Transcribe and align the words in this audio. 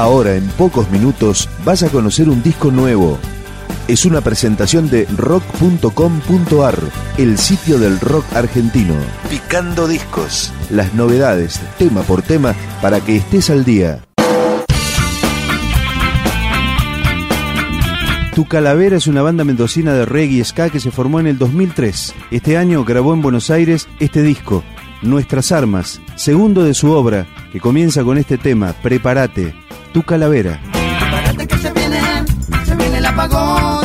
Ahora, 0.00 0.34
en 0.34 0.48
pocos 0.52 0.90
minutos, 0.90 1.46
vas 1.62 1.82
a 1.82 1.90
conocer 1.90 2.30
un 2.30 2.42
disco 2.42 2.70
nuevo. 2.70 3.18
Es 3.86 4.06
una 4.06 4.22
presentación 4.22 4.88
de 4.88 5.04
rock.com.ar, 5.14 6.78
el 7.18 7.36
sitio 7.36 7.78
del 7.78 8.00
rock 8.00 8.24
argentino. 8.32 8.94
Picando 9.28 9.86
discos. 9.86 10.54
Las 10.70 10.94
novedades, 10.94 11.60
tema 11.76 12.00
por 12.00 12.22
tema, 12.22 12.54
para 12.80 13.02
que 13.02 13.16
estés 13.16 13.50
al 13.50 13.66
día. 13.66 14.02
Tu 18.34 18.46
Calavera 18.46 18.96
es 18.96 19.06
una 19.06 19.20
banda 19.20 19.44
mendocina 19.44 19.92
de 19.92 20.06
reggae 20.06 20.38
y 20.38 20.44
ska 20.44 20.70
que 20.70 20.80
se 20.80 20.90
formó 20.90 21.20
en 21.20 21.26
el 21.26 21.36
2003. 21.36 22.14
Este 22.30 22.56
año 22.56 22.86
grabó 22.86 23.12
en 23.12 23.20
Buenos 23.20 23.50
Aires 23.50 23.86
este 23.98 24.22
disco, 24.22 24.64
Nuestras 25.02 25.52
Armas, 25.52 26.00
segundo 26.14 26.64
de 26.64 26.72
su 26.72 26.90
obra, 26.90 27.26
que 27.52 27.60
comienza 27.60 28.02
con 28.02 28.16
este 28.16 28.38
tema, 28.38 28.72
Prepárate, 28.82 29.54
Tu 29.92 30.02
Calavera. 30.04 30.60
Prepárate 30.72 31.48
que 31.48 31.58
se 31.58 31.72
viene, 31.72 32.00
se 32.64 32.76
viene 32.76 32.98
el 32.98 33.06
apagón. 33.06 33.84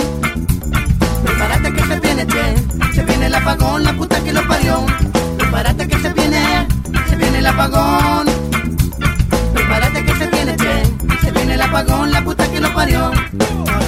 Prepárate 1.24 1.74
que 1.74 1.84
se 1.84 2.00
viene, 2.00 2.28
che, 2.28 2.94
se 2.94 3.06
viene 3.06 3.26
el 3.26 3.34
apagón, 3.34 3.84
la 3.84 3.94
puta 3.94 4.24
que 4.24 4.32
lo 4.32 4.48
parió. 4.48 4.86
Prepárate 5.40 5.88
que 5.88 5.98
se 5.98 6.14
viene, 6.14 6.68
se 7.10 7.16
viene 7.16 7.40
el 7.40 7.48
apagón. 7.48 8.28
Prepárate 9.54 10.06
que 10.06 10.16
se 10.16 10.28
viene, 10.28 10.56
che, 10.56 10.84
se 11.26 11.32
viene 11.32 11.56
el 11.56 11.62
apagón, 11.62 12.12
la 12.12 12.24
puta 12.24 12.48
que 12.52 12.62
lo 12.62 12.72
parió. 12.76 13.12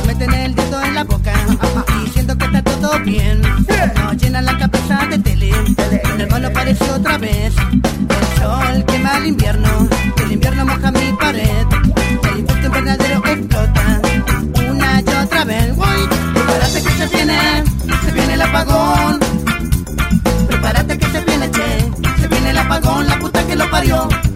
Meten 0.08 0.34
el 0.34 0.56
dedo 0.56 0.84
en 0.84 0.96
la 0.96 1.04
boca, 1.04 1.34
diciendo 2.04 2.36
que 2.36 2.46
está 2.46 2.64
todo 2.64 3.00
bien. 3.02 3.42
Nos 3.42 4.18
llenan 4.18 4.46
la 4.46 4.58
cabeza 4.58 5.06
de 5.08 5.20
tele, 5.20 5.52
el 6.16 6.22
hermano 6.22 6.48
aparece 6.48 6.90
otra 6.90 7.20
vez. 7.20 7.54
El 7.60 8.42
sol 8.42 8.86
quema 8.88 9.18
el 9.18 9.28
invierno, 9.28 9.88
el 10.24 10.32
invierno 10.32 10.66
moja 10.66 10.92
mi 10.92 11.14
pared. 11.20 11.87
Prepárate 15.48 16.84
que 16.84 16.90
se 16.90 17.08
viene, 17.16 17.64
se 18.04 18.12
viene 18.12 18.34
el 18.34 18.42
apagón. 18.42 19.20
Prepárate 20.48 20.98
que 20.98 21.06
se 21.08 21.22
viene, 21.22 21.52
che, 21.52 21.92
se 22.22 22.28
viene 22.28 22.50
el 22.50 22.58
apagón, 22.58 23.08
la 23.08 23.20
puta 23.20 23.46
que 23.48 23.56
lo 23.56 23.70
parió. 23.70 24.27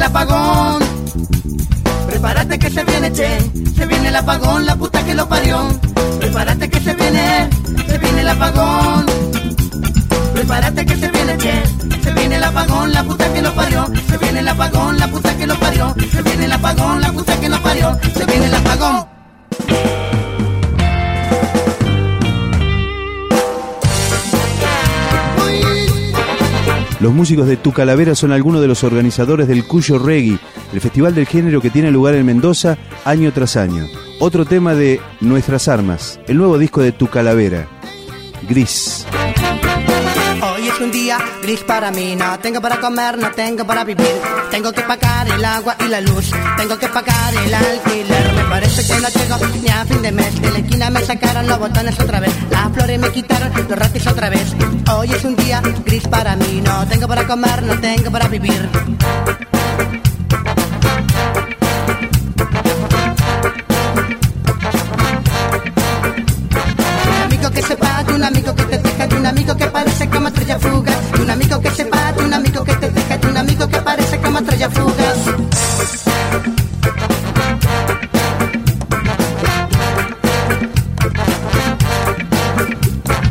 El 0.00 0.06
apagón. 0.06 0.82
Prepárate 2.08 2.58
que 2.58 2.70
se 2.70 2.84
viene, 2.84 3.12
che, 3.12 3.38
se 3.76 3.86
viene 3.86 4.08
el 4.08 4.16
apagón, 4.16 4.64
la 4.64 4.74
puta 4.74 5.04
que 5.04 5.14
lo 5.14 5.28
parió. 5.28 5.58
Prepárate 6.18 6.70
que 6.70 6.80
se 6.80 6.94
viene, 6.94 7.50
se 7.86 7.98
viene 7.98 8.20
el 8.22 8.28
apagón. 8.28 9.04
Prepárate 10.32 10.86
que 10.86 10.96
se 10.96 11.08
viene, 11.10 11.36
che, 11.36 11.62
se 12.02 12.12
viene 12.12 12.36
el 12.36 12.44
apagón, 12.44 12.92
la 12.92 13.04
puta 13.04 13.30
que 13.32 13.42
lo 13.42 13.52
parió. 13.54 13.86
Se 14.08 14.16
viene 14.16 14.40
el 14.40 14.48
apagón, 14.48 14.98
la 14.98 15.08
puta 15.08 15.36
que 15.36 15.46
lo 15.46 15.56
parió. 15.60 15.94
Se 16.10 16.22
viene 16.22 16.44
el 16.46 16.52
apagón, 16.52 17.00
la 17.02 17.12
puta 17.12 17.38
que 17.38 17.48
lo 17.50 17.62
parió. 17.62 17.98
Se 18.16 18.24
viene 18.24 18.46
el 18.46 18.54
apagón. 18.54 19.09
Los 27.00 27.14
músicos 27.14 27.46
de 27.46 27.56
Tu 27.56 27.72
Calavera 27.72 28.14
son 28.14 28.30
algunos 28.30 28.60
de 28.60 28.68
los 28.68 28.84
organizadores 28.84 29.48
del 29.48 29.66
Cuyo 29.66 29.98
Reggae, 29.98 30.38
el 30.72 30.80
festival 30.82 31.14
del 31.14 31.26
género 31.26 31.62
que 31.62 31.70
tiene 31.70 31.90
lugar 31.90 32.14
en 32.14 32.26
Mendoza 32.26 32.76
año 33.06 33.32
tras 33.32 33.56
año. 33.56 33.86
Otro 34.18 34.44
tema 34.44 34.74
de 34.74 35.00
Nuestras 35.20 35.68
Armas, 35.68 36.20
el 36.26 36.36
nuevo 36.36 36.58
disco 36.58 36.82
de 36.82 36.92
Tu 36.92 37.06
Calavera, 37.06 37.66
Gris. 38.46 39.06
Un 40.80 40.90
día 40.90 41.18
gris 41.42 41.60
para 41.60 41.90
mí, 41.90 42.16
no 42.16 42.38
tengo 42.38 42.58
para 42.58 42.80
comer, 42.80 43.18
no 43.18 43.30
tengo 43.32 43.66
para 43.66 43.84
vivir. 43.84 44.14
Tengo 44.50 44.72
que 44.72 44.80
pagar 44.80 45.28
el 45.28 45.44
agua 45.44 45.76
y 45.78 45.88
la 45.88 46.00
luz, 46.00 46.30
tengo 46.56 46.78
que 46.78 46.88
pagar 46.88 47.34
el 47.34 47.52
alquiler. 47.52 48.32
Me 48.32 48.44
parece 48.44 48.86
que 48.86 48.98
no 48.98 49.08
llego 49.08 49.58
ni 49.62 49.68
a 49.68 49.84
fin 49.84 50.00
de 50.00 50.10
mes. 50.10 50.40
De 50.40 50.50
la 50.50 50.58
esquina 50.58 50.88
me 50.88 51.04
sacaron 51.04 51.46
los 51.46 51.58
botones 51.58 52.00
otra 52.00 52.20
vez, 52.20 52.32
las 52.50 52.72
flores 52.72 52.98
me 52.98 53.10
quitaron 53.10 53.52
los 53.52 53.78
ratis 53.78 54.06
otra 54.06 54.30
vez. 54.30 54.54
Hoy 54.94 55.12
es 55.12 55.22
un 55.22 55.36
día 55.36 55.60
gris 55.84 56.08
para 56.08 56.34
mí, 56.36 56.62
no 56.64 56.86
tengo 56.86 57.06
para 57.06 57.26
comer, 57.26 57.62
no 57.62 57.78
tengo 57.78 58.10
para 58.10 58.28
vivir. 58.28 59.49
Amigo 69.30 69.56
que 69.56 69.66
parece 69.66 70.08
como 70.08 70.26
estrella 70.28 70.58
fugaz. 70.58 70.98
Un 71.20 71.30
amigo 71.30 71.60
que 71.60 71.70
sepa, 71.70 72.12
de 72.12 72.24
un 72.24 72.34
amigo 72.34 72.64
que 72.64 72.74
te 72.74 72.90
deja, 72.90 73.16
de 73.16 73.26
un 73.28 73.36
amigo 73.36 73.68
que 73.68 73.80
parece 73.80 74.18
como 74.18 74.38
estrella 74.38 74.68
fugaz. 74.70 75.18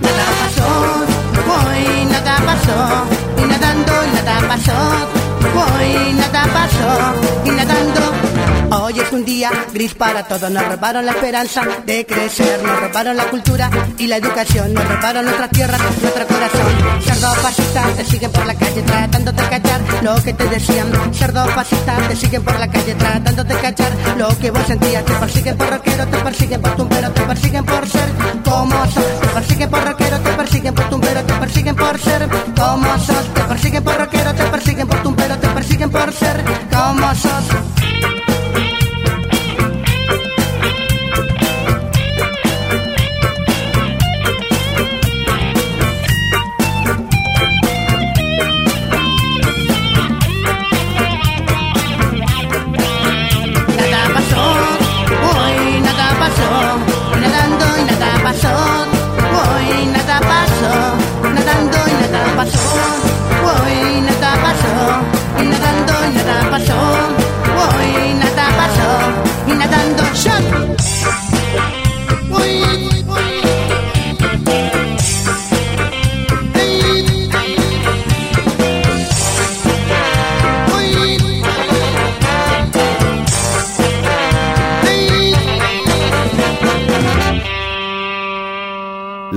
Nada 0.06 0.28
pasó, 0.42 0.70
hoy 1.54 2.06
nada 2.14 2.36
pasó, 2.50 2.78
y 3.38 3.48
nadando 3.52 3.94
nada 4.16 4.36
pasó, 4.48 4.78
hoy 5.62 6.14
nada 6.14 6.44
pasó, 6.54 6.90
y. 7.46 7.59
Hoy 8.90 9.00
es 9.00 9.12
un 9.12 9.24
día 9.24 9.52
gris 9.72 9.94
para 9.94 10.24
todos, 10.24 10.50
nos 10.50 10.68
robaron 10.68 11.06
la 11.06 11.12
esperanza 11.12 11.62
de 11.86 12.08
crecer, 12.08 12.60
nos 12.64 12.82
robaron 12.82 13.16
la 13.16 13.26
cultura 13.26 13.70
y 14.00 14.08
la 14.08 14.18
educación, 14.18 14.74
nos 14.74 14.84
robaron 14.84 15.26
nuestras 15.26 15.52
tierras, 15.52 15.80
nuestro 16.02 16.26
corazón. 16.26 17.02
Cerdos 17.04 17.38
fascistas 17.38 17.96
te 17.96 18.06
siguen 18.06 18.32
por 18.32 18.48
la 18.48 18.56
calle 18.56 18.82
tratando 18.82 19.32
de 19.32 19.44
cachar 19.44 19.82
lo 20.02 20.16
que 20.24 20.34
te 20.34 20.44
decían. 20.46 20.92
Cerdos 21.14 21.52
fascistas 21.52 22.08
te 22.08 22.16
siguen 22.16 22.44
por 22.44 22.58
la 22.58 22.68
calle 22.68 22.96
tratando 22.96 23.44
de 23.44 23.56
cachar 23.58 23.92
lo 24.18 24.40
que 24.40 24.50
vos 24.50 24.66
sentías. 24.66 25.06
Te 25.06 25.14
persiguen 25.14 25.56
por 25.56 25.70
rockero, 25.70 26.08
te 26.08 26.18
persiguen 26.18 26.62
por 26.62 26.76
tumbero, 26.76 27.12
te 27.12 27.22
persiguen 27.22 27.66
por 27.66 27.88
ser 27.88 28.10
como 28.44 28.86
sos. 28.88 29.20
Te 29.22 29.28
persiguen 29.28 29.70
por 29.70 29.84
rockero, 29.84 30.20
te 30.20 30.32
persiguen 30.32 30.74
por 30.74 30.90
tumbero, 30.90 31.24
te 31.26 31.34
persiguen 31.36 31.76
por 31.76 32.00
ser 32.00 32.28
como 32.58 32.98
sos. 32.98 33.34
Te 33.36 33.42
persiguen 33.42 33.84
por 33.84 33.98
rockero, 34.00 34.34
te 34.34 34.44
persiguen 34.46 34.88
por 34.88 35.04
tumbero, 35.04 35.38
te 35.38 35.48
persiguen 35.50 35.92
por 35.92 36.12
ser 36.12 36.44
como 36.72 37.14
sos. 37.14 37.79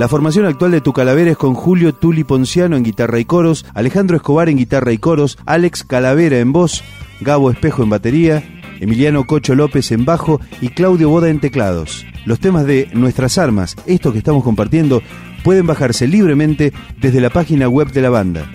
La 0.03 0.09
formación 0.09 0.45
actual 0.45 0.71
de 0.71 0.81
Tu 0.81 0.91
Calavera 0.91 1.31
es 1.31 1.37
con 1.37 1.53
Julio 1.53 1.95
Tuli 1.95 2.25
Ponciano 2.25 2.75
en 2.75 2.83
guitarra 2.83 3.19
y 3.19 3.23
coros, 3.23 3.65
Alejandro 3.73 4.17
Escobar 4.17 4.49
en 4.49 4.57
guitarra 4.57 4.91
y 4.91 4.97
coros, 4.97 5.37
Alex 5.45 5.85
Calavera 5.85 6.39
en 6.39 6.51
voz, 6.51 6.83
Gabo 7.21 7.49
Espejo 7.49 7.83
en 7.83 7.89
batería, 7.89 8.43
Emiliano 8.81 9.25
Cocho 9.25 9.55
López 9.55 9.93
en 9.93 10.03
bajo 10.03 10.41
y 10.59 10.67
Claudio 10.67 11.07
Boda 11.07 11.29
en 11.29 11.39
teclados. 11.39 12.05
Los 12.25 12.41
temas 12.41 12.65
de 12.65 12.89
Nuestras 12.91 13.37
Armas, 13.37 13.77
esto 13.85 14.11
que 14.11 14.17
estamos 14.17 14.43
compartiendo, 14.43 15.01
pueden 15.41 15.67
bajarse 15.67 16.05
libremente 16.05 16.73
desde 16.99 17.21
la 17.21 17.29
página 17.29 17.69
web 17.69 17.89
de 17.93 18.01
la 18.01 18.09
banda. 18.09 18.45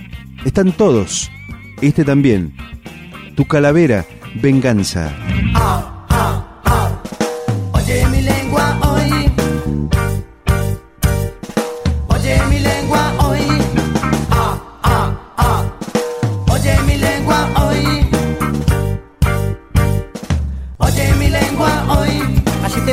Están 0.45 0.73
todos, 0.73 1.31
este 1.81 2.05
también. 2.05 2.53
Tu 3.37 3.47
Calavera, 3.47 4.05
Venganza. 4.35 5.17
Ah, 5.55 6.05
ah, 6.11 6.61
ah. 6.67 7.03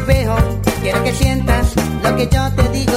Quiero 0.08 1.04
que 1.04 1.14
sientas 1.14 1.74
lo 2.04 2.16
que 2.16 2.28
yo 2.28 2.52
te 2.56 2.70
digo. 2.70 2.95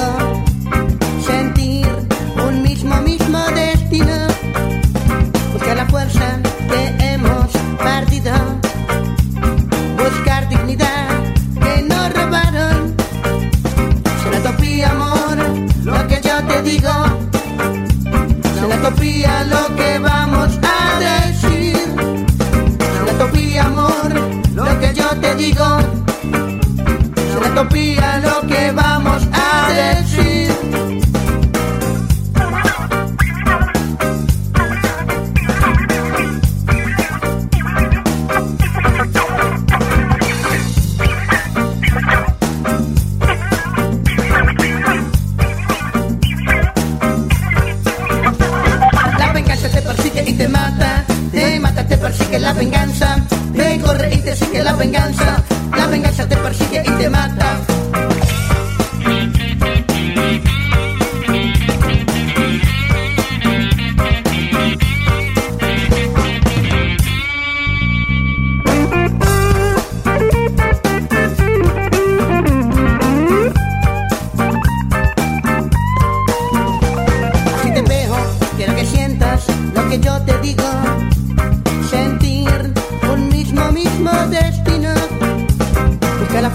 Te 51.31 51.59
mata, 51.59 51.85
te 51.85 51.97
persigue 51.97 52.39
la 52.39 52.53
venganza. 52.53 53.17
Te 53.55 53.79
corre 53.79 54.13
y 54.13 54.17
te 54.17 54.35
sigue 54.35 54.63
la 54.63 54.73
venganza. 54.73 55.43
La 55.75 55.87
venganza 55.87 56.27
te 56.27 56.37
persigue 56.37 56.83
y 56.85 56.91
te 56.91 57.09
mata. 57.09 57.57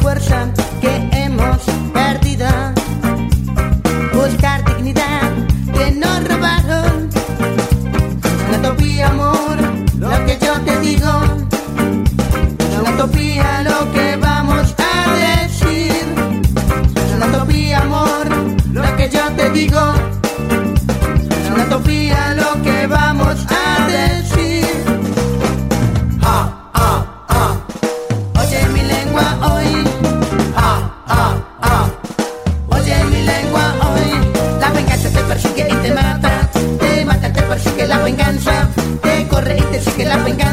Fuerza 0.05 0.53
que 0.83 0.95
hemos 1.13 1.61
perdido. 1.95 2.47
Buscar 4.13 4.63
dignidad 4.67 5.31
que 5.73 5.93
nos 5.93 6.19
robaron. 6.29 7.09
Una 8.47 8.59
utopía, 8.59 9.07
amor, 9.09 9.57
lo 9.99 10.11
que 10.27 10.39
yo 10.45 10.53
te 10.67 10.79
digo. 10.81 11.13
Una 12.81 12.91
utopía 12.91 13.63
lo 13.63 13.93
que 13.95 14.17
vamos 14.17 14.75
a 14.77 14.93
decir. 15.27 16.05
Una 17.17 17.27
utopía, 17.27 17.79
amor, 17.79 18.27
lo 18.73 18.97
que 18.97 19.09
yo 19.09 19.25
te 19.39 19.49
digo. 19.53 19.85
Una 21.51 21.65
utopía 21.65 22.35
lo 22.35 22.63
que 22.63 22.87
vamos 22.87 23.39
a 23.49 23.87
decir. 23.87 24.34
La 37.97 38.05
venganza. 38.05 38.69
Te 39.03 39.27
corre 39.29 39.57
y 39.57 39.63
te 39.73 39.81
sigue 39.81 40.05
la 40.05 40.17
venganza. 40.19 40.44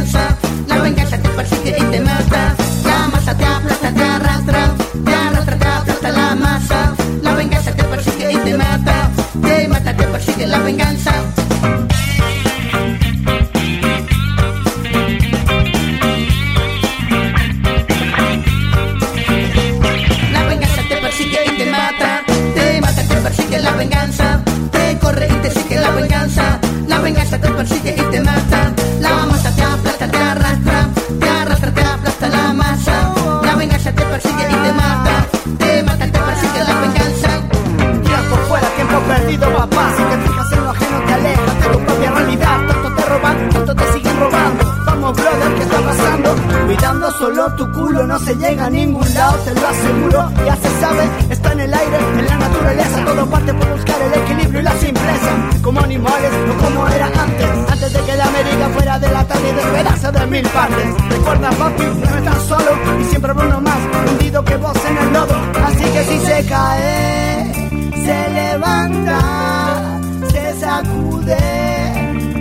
Tu 47.49 47.71
culo, 47.71 48.05
no 48.05 48.19
se 48.19 48.35
llega 48.35 48.65
a 48.65 48.69
ningún 48.69 49.13
lado, 49.15 49.35
te 49.39 49.53
lo 49.53 49.67
aseguro. 49.67 50.31
Ya 50.45 50.55
se 50.57 50.69
sabe, 50.79 51.09
está 51.29 51.51
en 51.53 51.59
el 51.61 51.73
aire, 51.73 51.97
en 52.19 52.25
la 52.27 52.37
naturaleza. 52.37 53.05
Todo 53.05 53.25
parte 53.29 53.53
por 53.53 53.71
buscar 53.71 53.95
el 53.99 54.21
equilibrio 54.21 54.59
y 54.59 54.63
la 54.63 54.73
simpleza. 54.73 55.31
Como 55.63 55.81
animales, 55.81 56.31
no 56.47 56.53
como 56.63 56.87
era 56.87 57.07
antes. 57.07 57.47
Antes 57.71 57.93
de 57.93 57.99
que 58.01 58.15
la 58.15 58.25
América 58.25 58.69
fuera 58.69 58.99
de 58.99 59.11
la 59.11 59.23
tarde 59.25 59.49
y 59.49 59.55
despedaza 59.55 60.11
de 60.11 60.27
mil 60.27 60.47
partes. 60.49 60.87
Recuerda, 61.09 61.49
papi, 61.49 61.83
no 61.83 62.17
estás 62.17 62.43
solo 62.43 62.71
y 62.99 63.03
siempre 63.05 63.31
habrá 63.31 63.45
uno 63.47 63.61
más 63.61 63.79
hundido 64.09 64.43
que 64.45 64.57
vos 64.57 64.77
en 64.87 64.97
el 64.97 65.13
lodo. 65.13 65.35
Así 65.65 65.83
que 65.83 66.03
si 66.03 66.19
se 66.19 66.45
cae 66.45 67.71
se 68.05 68.29
levanta, 68.29 69.99
se 70.31 70.59
sacude 70.59 71.37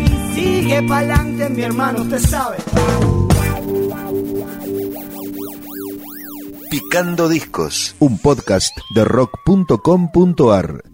y 0.04 0.34
sigue 0.34 0.82
pa'lante, 0.82 1.48
mi 1.48 1.62
hermano, 1.62 2.02
usted 2.02 2.20
sabe. 2.20 2.56
Picando 6.70 7.28
Discos, 7.28 7.96
un 7.98 8.16
podcast 8.18 8.78
de 8.94 9.04
rock.com.ar 9.04 10.89